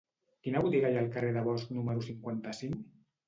Quina 0.45 0.61
botiga 0.63 0.89
hi 0.93 0.97
ha 0.99 1.03
al 1.07 1.11
carrer 1.17 1.29
de 1.35 1.43
Bosch 1.49 1.69
número 1.79 2.05
cinquanta-cinc? 2.07 2.81